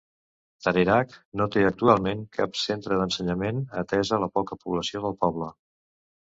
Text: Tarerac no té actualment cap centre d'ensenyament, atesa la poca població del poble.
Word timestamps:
Tarerac 0.67 1.11
no 1.41 1.45
té 1.55 1.65
actualment 1.67 2.23
cap 2.37 2.57
centre 2.61 2.97
d'ensenyament, 3.03 3.61
atesa 3.83 4.21
la 4.25 4.31
poca 4.39 4.59
població 4.65 5.05
del 5.05 5.17
poble. 5.27 5.53